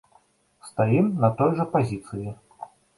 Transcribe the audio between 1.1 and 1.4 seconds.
на